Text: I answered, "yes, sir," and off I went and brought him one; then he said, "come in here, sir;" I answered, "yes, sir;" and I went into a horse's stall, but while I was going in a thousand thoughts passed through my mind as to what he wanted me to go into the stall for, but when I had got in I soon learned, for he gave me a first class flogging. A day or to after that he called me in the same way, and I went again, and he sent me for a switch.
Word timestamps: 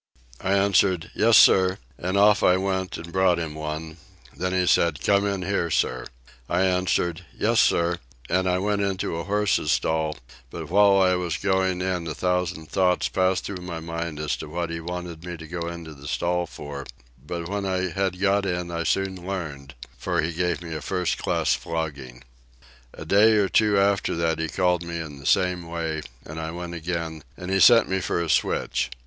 I 0.43 0.53
answered, 0.53 1.11
"yes, 1.13 1.37
sir," 1.37 1.77
and 1.99 2.17
off 2.17 2.41
I 2.41 2.57
went 2.57 2.97
and 2.97 3.11
brought 3.13 3.37
him 3.37 3.53
one; 3.53 3.97
then 4.35 4.51
he 4.51 4.65
said, 4.65 4.99
"come 5.03 5.27
in 5.27 5.43
here, 5.43 5.69
sir;" 5.69 6.07
I 6.49 6.61
answered, 6.63 7.23
"yes, 7.37 7.59
sir;" 7.59 7.99
and 8.27 8.49
I 8.49 8.57
went 8.57 8.81
into 8.81 9.17
a 9.17 9.25
horse's 9.25 9.71
stall, 9.71 10.17
but 10.49 10.71
while 10.71 10.99
I 10.99 11.13
was 11.13 11.37
going 11.37 11.83
in 11.83 12.07
a 12.07 12.15
thousand 12.15 12.71
thoughts 12.71 13.09
passed 13.09 13.45
through 13.45 13.61
my 13.61 13.79
mind 13.79 14.17
as 14.17 14.35
to 14.37 14.47
what 14.49 14.71
he 14.71 14.79
wanted 14.79 15.23
me 15.23 15.37
to 15.37 15.45
go 15.47 15.67
into 15.67 15.93
the 15.93 16.07
stall 16.07 16.47
for, 16.47 16.87
but 17.23 17.47
when 17.47 17.67
I 17.67 17.91
had 17.91 18.19
got 18.19 18.43
in 18.47 18.71
I 18.71 18.85
soon 18.85 19.27
learned, 19.27 19.75
for 19.99 20.19
he 20.21 20.33
gave 20.33 20.63
me 20.63 20.73
a 20.73 20.81
first 20.81 21.19
class 21.19 21.53
flogging. 21.53 22.23
A 22.95 23.05
day 23.05 23.33
or 23.33 23.49
to 23.49 23.77
after 23.77 24.15
that 24.15 24.39
he 24.39 24.49
called 24.49 24.81
me 24.81 24.99
in 24.99 25.19
the 25.19 25.27
same 25.27 25.69
way, 25.69 26.01
and 26.25 26.39
I 26.39 26.49
went 26.49 26.73
again, 26.73 27.23
and 27.37 27.51
he 27.51 27.59
sent 27.59 27.87
me 27.87 27.99
for 27.99 28.19
a 28.19 28.31
switch. 28.31 28.89